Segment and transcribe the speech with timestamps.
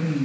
[0.00, 0.06] Uh,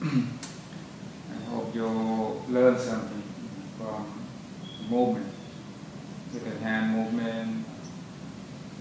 [0.00, 3.22] I hope you learn something
[3.76, 4.06] from
[4.88, 5.26] movement,
[6.32, 7.66] the hand movement,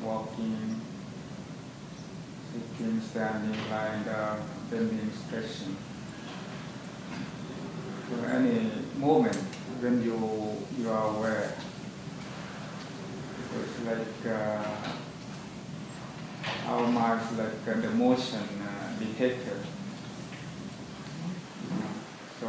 [0.01, 0.82] walking,
[2.83, 5.75] sitting, standing, lying down, bending, stretching.
[8.09, 9.35] So any movement,
[9.79, 11.55] when you you are aware,
[13.55, 14.66] it's like uh,
[16.67, 19.59] our mind like uh, the motion uh, detector.
[22.39, 22.47] So,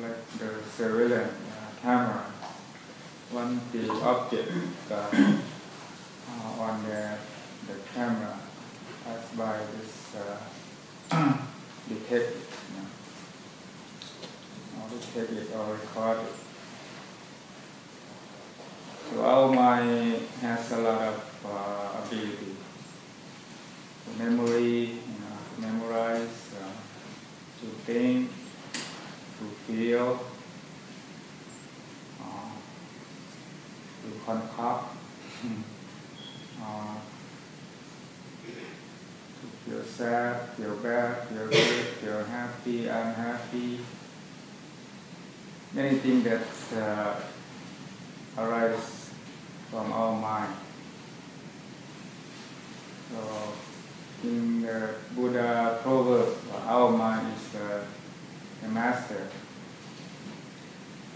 [0.00, 2.24] like the surveillance uh, camera,
[3.30, 4.50] when the object
[4.90, 7.18] uh, uh, on the,
[7.66, 8.38] the camera
[9.04, 10.38] pass by this uh,
[11.88, 12.88] detect it, you know,
[14.80, 16.34] or detect it or record it.
[19.10, 22.54] So mind has a lot of uh, ability
[24.04, 26.74] to memory, you know, to memorize, uh,
[27.60, 28.30] to think,
[28.72, 30.20] to feel,
[32.20, 32.52] uh,
[34.02, 34.96] to concoct,
[36.62, 36.94] uh,
[39.40, 43.80] to feel sad, feel bad, feel good, feel happy, unhappy.
[45.72, 46.46] Many things that
[46.80, 47.20] uh,
[48.38, 49.03] arise
[49.74, 50.54] from our mind.
[53.10, 53.52] So,
[54.22, 56.28] in the Buddha proverb,
[56.68, 57.82] our mind is the
[58.62, 59.26] the master,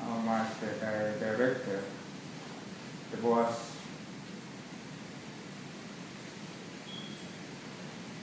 [0.03, 1.85] our master, the director,
[3.13, 3.77] the boss.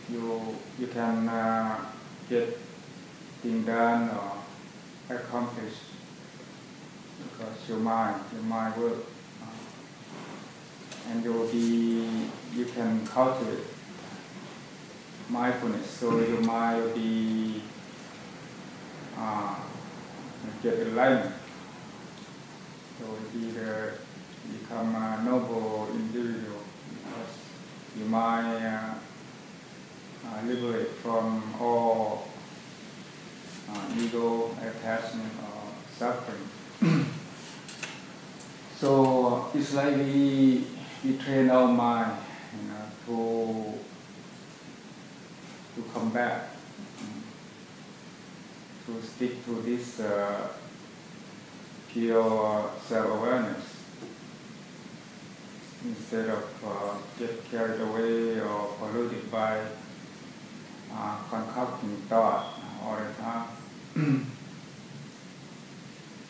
[0.10, 1.80] You you can uh,
[2.30, 2.60] get
[3.42, 5.76] things done or accomplish
[7.24, 9.15] because your mind, your mind work, uh,
[11.10, 13.66] and you will be you can cultivate
[15.30, 15.90] mindfulness.
[15.90, 17.62] So your mind will be
[19.18, 19.56] uh,
[20.62, 21.36] get alignment.
[23.00, 23.06] So
[23.38, 24.00] either
[24.52, 27.34] become a noble individual because
[27.98, 28.94] you might uh,
[30.28, 32.28] uh, liberate from all
[33.70, 35.62] uh, ego, attachment, or
[35.98, 37.06] suffering.
[38.80, 40.66] so it's like we,
[41.06, 42.18] we train our mind
[42.52, 43.74] you know, to
[45.76, 46.50] to come back
[48.86, 50.48] to stick to this uh,
[51.90, 53.64] pure self-awareness
[55.84, 59.60] instead of uh, get carried away or polluted by
[60.92, 63.48] uh, concocting thought all the time.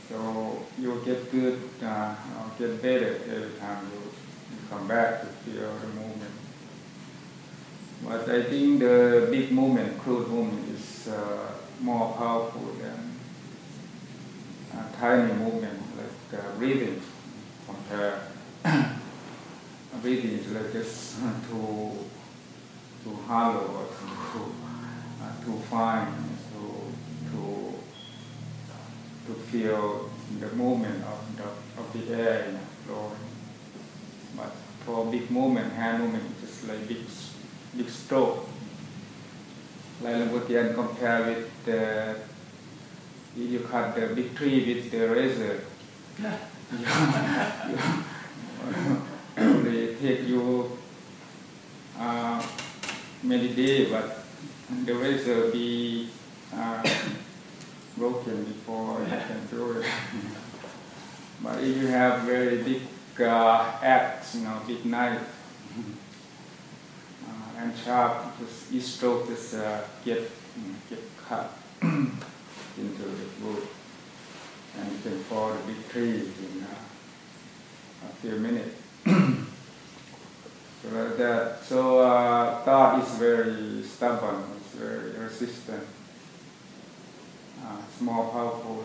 [0.09, 2.15] so you'll get good, uh,
[2.57, 4.24] get better every time you, you
[4.69, 6.33] come back to feel the movement.
[8.03, 11.51] But I think the big movement, crude movement, is uh,
[11.81, 13.19] more powerful than
[14.73, 17.01] a tiny movement like uh, breathing
[17.65, 18.21] compare
[20.01, 21.15] breathing is like just
[21.49, 21.91] too
[23.03, 24.53] too hollow or too
[25.21, 26.13] uh, too fine
[26.51, 26.61] to
[27.31, 27.73] to
[29.25, 30.09] to feel
[30.39, 31.43] the movement of the
[31.81, 33.34] of the air in flowing.
[34.85, 36.99] For big movement, hand movement, just like big
[37.75, 38.47] big stroke
[40.01, 42.15] like Lambutian compare with the,
[43.37, 45.61] if you cut the big tree with the razor,
[49.37, 50.77] only take you
[51.97, 52.45] uh,
[53.23, 54.25] many days, but
[54.85, 56.09] the razor be
[56.53, 56.83] uh,
[57.97, 59.85] broken before you can do it.
[61.43, 62.81] but if you have very big
[63.19, 65.35] uh, axe, you know, big knife,
[67.57, 71.51] and sharp, just each stroke just uh, get you know, get cut
[71.81, 73.67] into the wood,
[74.77, 78.75] and you can fall the big tree in uh, a few minutes.
[79.05, 79.11] so
[80.91, 81.63] like that.
[81.63, 84.43] So uh, thought is very stubborn.
[84.57, 85.83] It's very resistant.
[87.63, 88.83] Uh, it's more powerful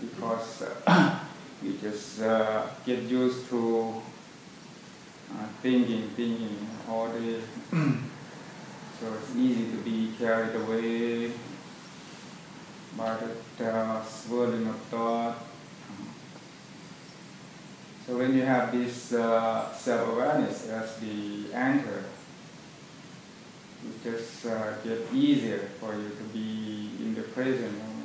[0.00, 1.17] because uh,
[1.62, 4.00] we just uh, get used to
[5.34, 6.56] uh, thinking, thinking
[6.88, 7.40] all day.
[7.70, 11.32] so it's easy to be carried away
[12.96, 13.16] by
[13.58, 15.36] the uh, swirling of thought.
[18.06, 22.04] So when you have this uh, self-awareness as the anchor,
[23.84, 27.97] it just uh, get easier for you to be in the present.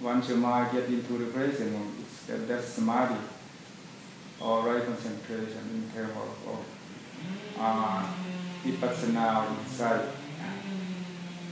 [0.00, 3.16] Once your mind get into the present moment, it's that, that's samadhi
[4.40, 6.64] or right concentration in terms of, of
[7.58, 8.06] uh,
[8.64, 10.06] insight,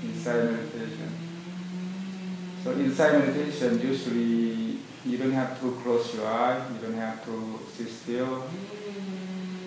[0.02, 1.12] insight meditation.
[2.64, 7.60] So inside meditation, usually you don't have to close your eyes, you don't have to
[7.76, 8.44] sit still,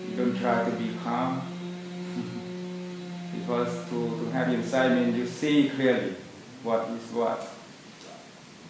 [0.10, 1.42] you don't try to be calm.
[3.40, 6.16] because to, to have insight means you see clearly
[6.64, 7.51] what is what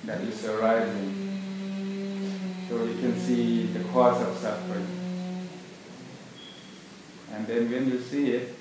[0.05, 1.17] that is arising.
[2.69, 4.87] So you can see the cause of suffering.
[7.33, 8.55] And then when you see it,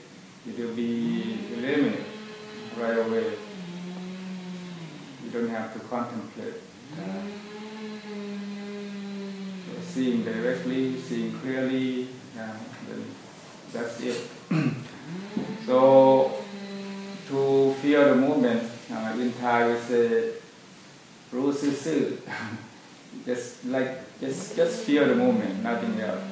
[0.48, 2.04] it will be eliminated
[2.78, 3.32] right away.
[5.24, 6.54] You don't have to contemplate.
[9.66, 12.08] So seeing directly, seeing clearly,
[12.38, 12.56] uh,
[13.72, 14.28] that's it.
[15.66, 16.32] so
[17.28, 20.32] to feel the movement, uh, in Thai we say,
[21.35, 22.01] รู้ซื่อ
[23.27, 26.23] just like just just feel the moment, nothing else.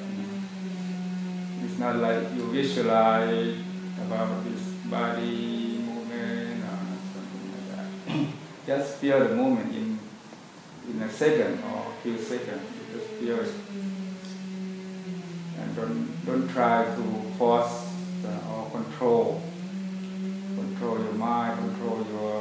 [1.64, 3.56] It's not like you visualize
[4.04, 4.62] about this
[4.94, 6.78] body movement or
[7.12, 7.86] something like that.
[8.70, 9.98] just feel the moment in
[10.90, 12.64] in a second or a few seconds.
[12.92, 13.54] Just feel it,
[15.58, 17.04] and don't don't try to
[17.38, 17.74] force
[18.30, 19.42] uh, or control
[20.60, 22.40] control your mind, control your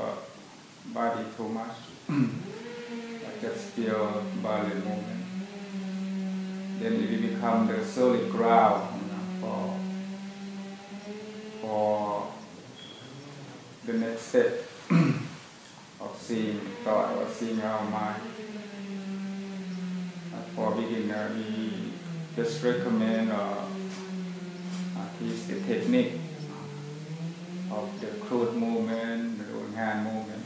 [0.93, 2.46] body too much.
[3.40, 5.24] just feel body movement.
[6.80, 9.78] Then it become the solid ground you know,
[11.60, 12.32] for, for
[13.86, 18.22] the next step of seeing thought or seeing our mind.
[20.54, 21.92] for beginner, we
[22.34, 23.64] just recommend uh,
[24.96, 26.14] at least the technique
[27.70, 30.44] of the crude movement, the hand movement.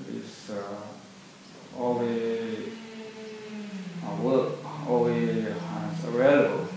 [0.00, 0.98] It is uh,
[1.78, 2.68] always
[4.04, 4.52] uh, work,
[4.88, 6.68] always uh, available.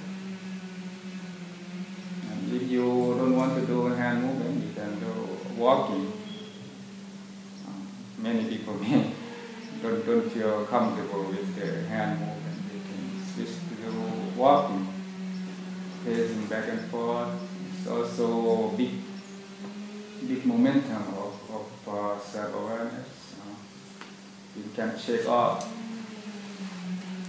[2.29, 2.83] And if you
[3.17, 6.13] don't want to do hand movement, you can do walking.
[7.65, 7.71] Uh,
[8.19, 9.11] many people may
[9.81, 12.61] don't, don't feel comfortable with the hand movement.
[12.73, 14.87] You can switch to do walking,
[16.05, 17.29] pacing back and forth.
[17.73, 18.91] It's also big,
[20.27, 23.21] big momentum of, of uh, self-awareness
[24.55, 25.71] you can check off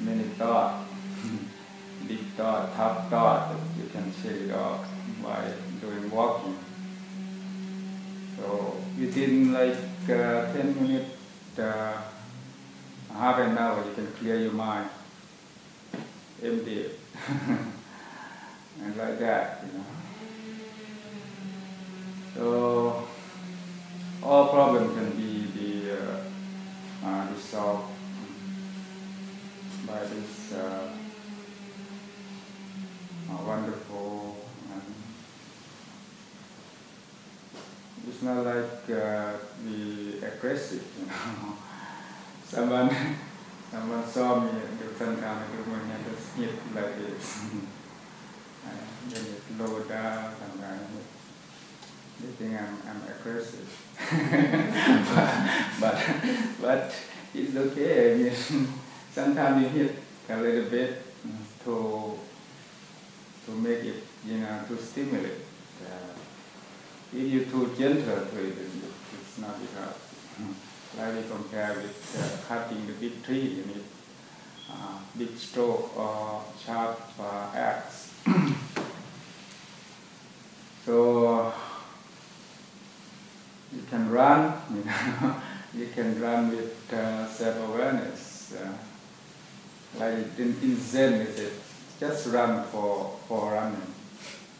[0.00, 0.88] many thoughts,
[2.08, 2.74] big thought,
[3.78, 4.12] you can
[4.48, 4.86] it off
[5.22, 6.56] by doing walking.
[8.36, 9.76] So within like
[10.08, 12.00] uh, 10 minutes, uh,
[13.12, 14.88] half an hour, you can clear your mind,
[16.42, 17.00] empty it,
[18.80, 19.84] and like that, you know.
[22.34, 23.08] So
[24.22, 27.92] all problems can be the uh, uh, resolved
[29.86, 30.88] by this uh,
[33.40, 34.36] wonderful.
[34.72, 34.94] Um,
[38.08, 39.32] it's not like uh,
[39.64, 41.56] be aggressive, you know.
[42.44, 42.90] someone,
[43.70, 47.42] someone saw me and sometimes I do when I just hit like this.
[48.68, 50.88] and then it low down sometimes.
[52.20, 53.68] They think I'm, I'm aggressive.
[55.80, 55.96] but,
[56.60, 56.94] but
[57.34, 58.12] it's okay.
[58.12, 58.68] I mean,
[59.12, 59.96] sometimes you hit
[60.28, 61.02] a little bit
[61.64, 62.18] to
[63.46, 65.40] to make it, you know, to stimulate.
[65.84, 66.14] Uh,
[67.12, 69.98] if you're too gentle to it, it's not enough.
[70.94, 73.84] Like we compare with uh, cutting the big tree, you need
[74.70, 78.12] uh, big stroke or sharp uh, axe.
[80.84, 81.50] so
[83.72, 85.34] you can run, you know,
[85.74, 88.54] you can run with uh, self-awareness.
[88.54, 88.72] Uh,
[89.98, 91.61] like in, in Zen, is it
[92.02, 93.94] just run for, for running.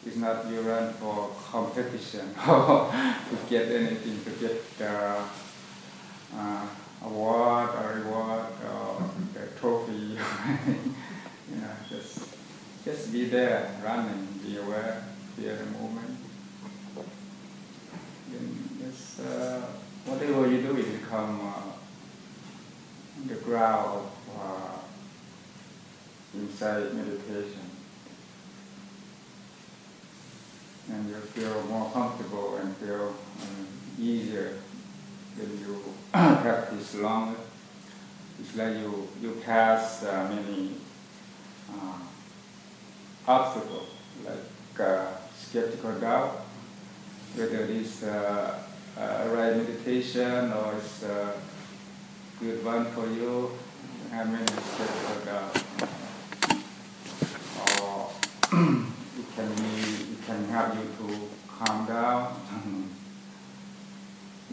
[0.06, 2.88] It's not you run for competition or
[3.30, 5.24] to get anything, to get uh,
[6.36, 6.66] uh,
[7.04, 9.92] award or reward or the trophy.
[11.50, 12.28] you know, just
[12.84, 15.02] just be there, running, be aware,
[15.34, 16.18] feel the movement.
[18.30, 19.62] Then just uh,
[20.04, 21.72] whatever you do, it become uh,
[23.26, 24.06] the ground
[24.38, 24.71] of
[26.34, 27.70] uh, inside meditation.
[30.90, 33.66] And you feel more comfortable and feel um,
[33.98, 34.58] easier
[35.36, 37.38] when you practice longer.
[38.40, 40.72] It's like you, you pass uh, many
[41.72, 41.98] uh,
[43.28, 43.88] obstacles,
[44.24, 45.06] like uh,
[45.38, 46.44] skeptical doubt,
[47.36, 48.58] whether it's uh,
[48.96, 51.34] a right meditation or it's a
[52.40, 53.50] good one for you.
[54.12, 55.64] For that?
[55.80, 56.01] Or
[58.62, 62.36] it can be, it can help you to calm down.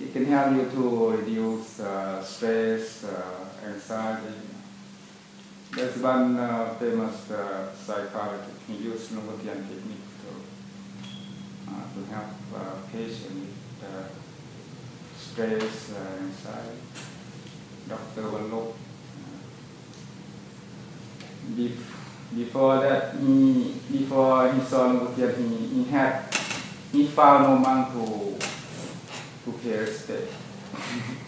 [0.01, 4.34] it can help you to reduce uh, stress, uh, anxiety.
[5.72, 12.75] There's one uh, famous uh, psychologist, who used Lomatian technique to, uh, to help uh,
[12.92, 14.08] patients with uh,
[15.18, 16.80] stress, uh, anxiety.
[17.88, 18.30] Dr.
[18.30, 18.75] Wallop.
[21.56, 21.78] Be-
[22.36, 26.33] before that, he, before he saw Lomatian, he, he had,
[26.91, 28.38] he found no monk to,
[29.45, 30.31] to pay respect.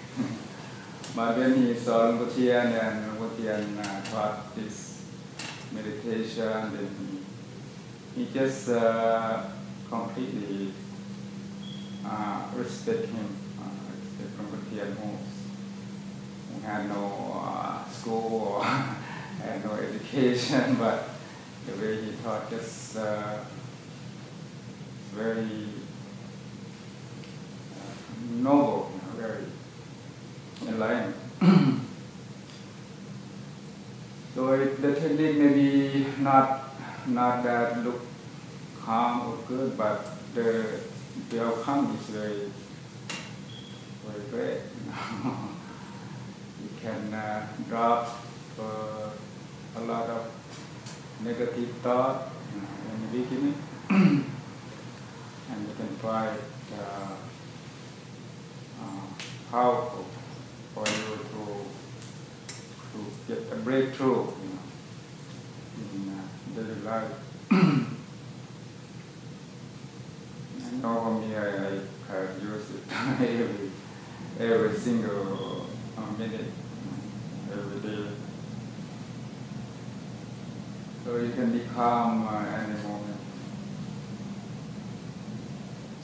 [1.13, 5.03] But when he saw Lomatian and Lomatian uh, taught this
[5.73, 7.21] meditation, then
[8.15, 9.43] he, he just uh,
[9.89, 10.71] completely
[12.05, 13.27] uh, respect him,
[13.59, 15.17] uh, respect Lomatian who,
[16.53, 18.65] who had no uh, school or
[19.41, 21.09] had no education, but
[21.65, 23.37] the way he taught just uh,
[25.13, 25.67] very
[27.75, 27.93] uh,
[28.35, 29.45] noble, you know, very
[30.67, 31.13] enlightened.
[34.35, 36.69] so it, the technique may be not
[37.07, 38.01] not that look
[38.81, 40.79] calm or good, but the
[41.29, 42.51] the outcome is very
[44.05, 44.61] very great.
[46.63, 48.23] you can uh, drop
[48.59, 49.09] uh,
[49.75, 50.31] a lot of
[51.23, 53.55] negative thought you know, in the beginning,
[53.89, 56.37] and you can find
[56.77, 57.15] uh,
[58.81, 59.07] uh,
[59.49, 60.05] powerful
[60.73, 61.41] for you to
[62.91, 64.65] to get a breakthrough, you know,
[65.95, 66.21] in uh,
[66.55, 67.11] daily life.
[70.83, 72.83] I for me, I, I have used it
[73.21, 73.71] every
[74.39, 76.51] every single uh, minute,
[77.51, 78.07] every day.
[81.11, 83.19] So you can be calm any moment.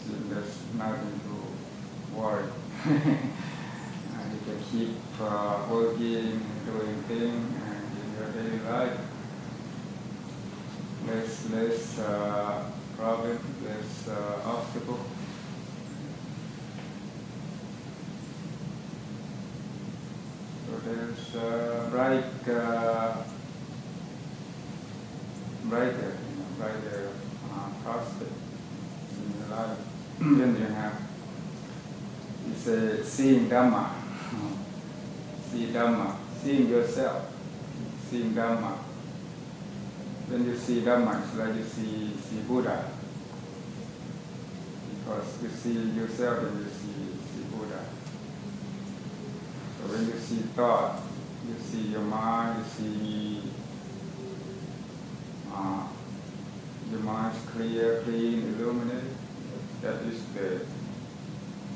[0.06, 2.44] So there's nothing to worry.
[2.86, 3.00] you
[4.44, 9.00] can keep uh, working, doing things and in your daily life.
[11.08, 15.00] Less, less uh, problem, less uh, obstacle.
[20.66, 23.24] So there's uh, bright, uh,
[25.70, 27.10] brighter, you know, brighter
[27.52, 29.78] uh, prospect in your life.
[30.20, 31.08] then you have
[32.50, 33.90] it's a seeing Dhamma.
[35.52, 37.32] See Dhamma, seeing yourself,
[38.10, 38.78] seeing Dhamma.
[40.28, 42.92] When you see Dhamma, it's like you see, see Buddha.
[45.00, 47.80] Because you see yourself and you see, see Buddha.
[49.80, 51.02] So when you see thought,
[51.48, 53.42] you see your mind, you see
[55.58, 55.88] uh,
[56.92, 59.16] your mind's clear, clean, illuminated.
[59.82, 60.62] That is the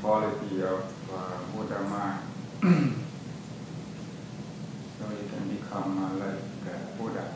[0.01, 0.83] quality of
[1.13, 2.19] uh, Buddha mind.
[4.99, 7.33] so you can become uh, like uh, Buddha.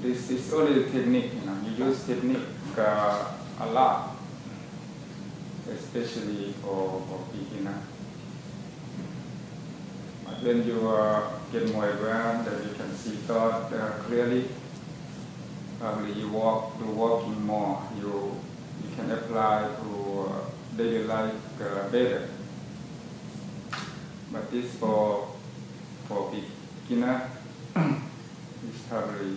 [0.00, 1.56] This is only technique, you know.
[1.64, 2.46] You use technique
[2.76, 4.16] uh, a lot,
[5.70, 7.80] especially for, for beginner.
[10.42, 10.88] When you
[11.52, 13.70] get more advanced, then you can see uh,
[14.06, 14.48] clearly
[15.84, 18.40] probably you walk do walking more, you
[18.82, 22.28] you can apply to uh, daily life uh, better.
[24.32, 25.28] But this for
[26.08, 27.30] for beginner,
[27.76, 29.36] it's probably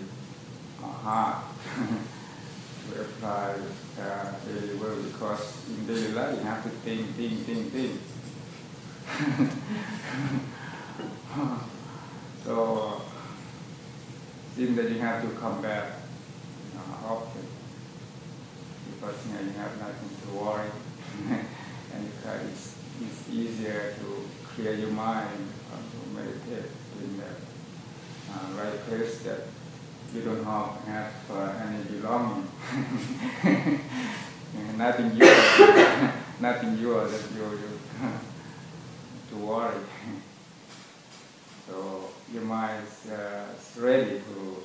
[0.81, 1.43] hard
[2.89, 3.55] to apply
[3.99, 8.01] uh, very well because in daily life you have to think, think, think, think.
[12.43, 13.01] so
[14.55, 15.85] seems that you have to come back
[16.77, 17.45] uh, often
[18.91, 20.69] because you, you have nothing to worry
[21.29, 22.11] and
[22.49, 27.25] it's, it's easier to clear your mind or to meditate in the
[28.33, 29.41] uh, right place that
[30.13, 32.49] you don't have, have uh, any belonging.
[34.77, 35.59] nothing yours,
[36.39, 37.79] nothing yours that you, you
[39.29, 39.75] to worry.
[42.37, 43.45] Your mind is uh,
[43.79, 44.63] ready to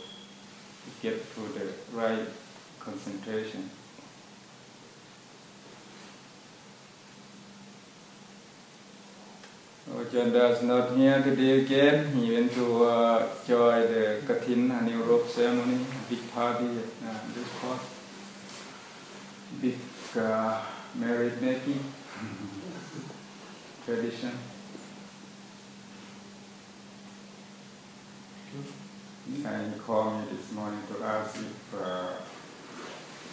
[1.01, 2.29] get to the right
[2.79, 3.71] concentration.
[9.87, 12.15] So Janda is not here today again.
[12.15, 17.49] He went to uh, join the Katin annual robe ceremony, big party at uh, this
[17.59, 17.81] court.
[19.63, 19.79] Big
[20.19, 20.61] uh,
[20.97, 21.83] marriage making
[23.87, 24.33] tradition.
[29.25, 32.15] And called me this morning to ask if uh,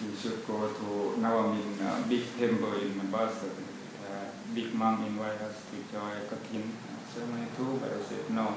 [0.06, 3.48] we should go to Navamin uh, big temple in Mombasa.
[3.48, 6.72] Uh, big mom invited us to join Katin
[7.12, 8.44] ceremony too, but I said no.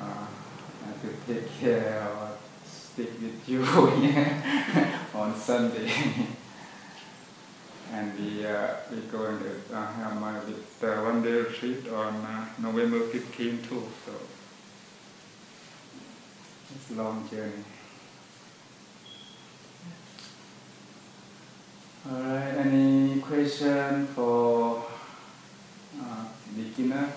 [0.00, 2.30] I have to take care or
[2.64, 3.62] stick with you
[5.14, 5.92] on Sunday.
[7.92, 12.46] and we uh, we going to uh, have my uh, one day retreat on uh,
[12.58, 13.82] November 15 too.
[14.06, 14.12] So
[16.76, 17.64] it's a long journey.
[22.10, 22.54] All right.
[22.58, 24.84] Any question for
[26.00, 27.08] uh, beginner?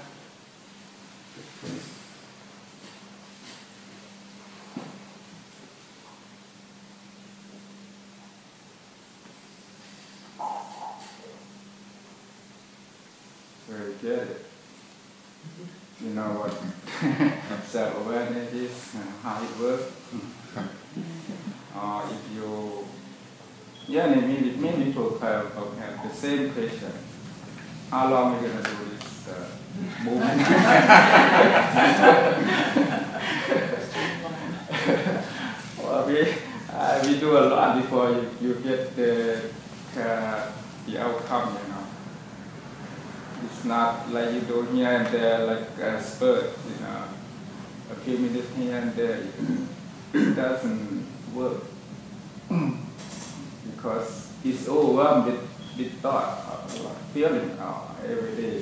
[13.67, 14.35] Very good.
[16.01, 16.53] You know what
[17.69, 19.91] self-awareness is, uh, how it works.
[21.75, 22.87] or if you,
[23.87, 26.91] yeah, many, many people have, have the same question.
[27.89, 29.47] How long are you going to do this uh,
[30.03, 30.41] movement?
[35.79, 36.33] well, we,
[36.73, 39.49] uh, we do a lot before you, you get the,
[39.97, 40.51] uh,
[40.85, 41.85] the outcome, you know.
[43.45, 47.03] It's not like you do here and there like a spurt, you know,
[47.93, 49.23] a few minutes here and there.
[50.13, 51.63] It doesn't work
[53.71, 55.48] because it's overwhelmed with,
[55.79, 58.61] with thought, uh, feeling uh, every day.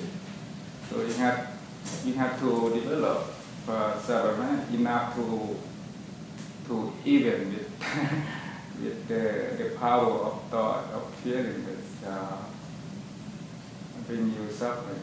[0.89, 1.58] So you have
[2.06, 3.34] you have to develop
[3.67, 5.58] uh, self-awareness enough to
[6.67, 7.69] to even with
[8.82, 12.38] with the, the power of thought of feeling that uh,
[14.06, 15.01] bring you suffering.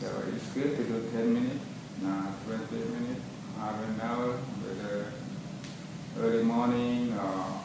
[0.00, 1.64] So it's good to do 10 minutes,
[2.04, 3.20] uh, 20 minutes,
[3.58, 5.12] half an hour, whether
[6.20, 7.60] early morning or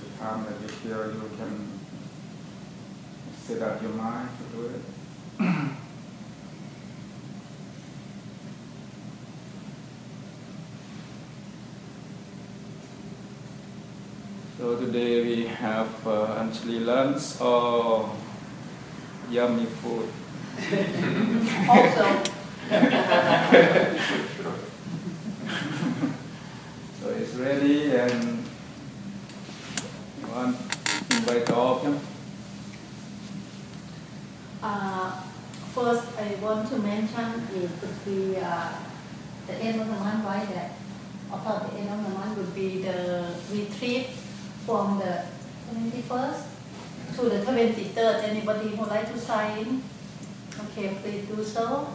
[0.00, 1.68] the time that you feel you can
[3.46, 4.82] set up your mind to do it.
[14.58, 18.10] So today we have uh, Anjali lunch or
[19.30, 20.08] yummy food.
[21.70, 22.22] Also,
[27.00, 28.44] So it's ready and
[30.30, 31.98] want to invite all of them.
[34.62, 35.10] uh,
[35.74, 37.70] first I want to mention it
[38.04, 38.72] be uh,
[39.48, 40.46] the end of the month, right?
[40.54, 40.70] That
[41.42, 44.10] thought the end of the month would be the retreat
[44.64, 45.26] from the
[45.74, 46.42] 21st
[47.16, 48.22] to the 23rd.
[48.30, 49.82] Anybody who would like to sign?
[50.70, 51.88] Okay, please do so.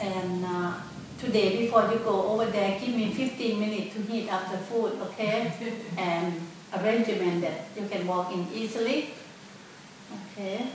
[0.00, 0.74] And uh,
[1.24, 4.92] today, before you go over there, give me 15 minutes to heat up the food,
[5.02, 5.52] okay?
[5.98, 6.40] and
[6.76, 9.10] arrangement that you can walk in easily.
[10.32, 10.66] Okay.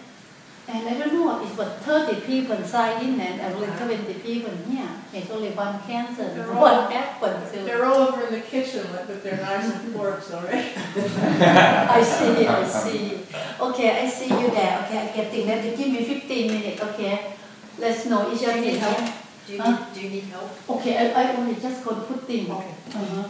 [0.67, 4.87] And I don't know, it's what 30 people sign in and only 20 people here.
[5.11, 7.33] It's only one cancer, They're all- one apple.
[7.51, 10.69] So They're all over in the kitchen with their knives and forks already.
[10.95, 13.19] I see, I see.
[13.59, 14.85] Okay, I see you there.
[14.85, 17.33] Okay, I get things that give me 15 minutes, okay?
[17.79, 19.13] Let's know each other.
[19.49, 19.71] Do you, huh?
[19.71, 20.69] need, do you need help?
[20.69, 22.51] Okay, I, I only just got put thing.
[22.51, 22.75] Okay.
[22.93, 23.29] Uh-huh.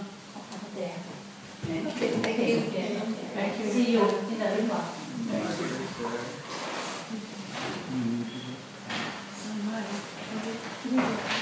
[0.75, 0.91] There.
[1.63, 2.09] Okay, okay.
[2.19, 2.57] thank you.
[2.67, 2.99] Okay.
[3.33, 3.71] Thank you.
[3.71, 4.83] See you in the river.
[5.31, 5.67] Thank you.
[10.91, 11.38] Mm -hmm.